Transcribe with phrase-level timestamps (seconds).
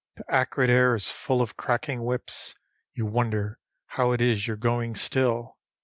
[0.15, 2.55] The acrid air is full of cracking whips.
[2.91, 5.59] You wonder how it is you're going still.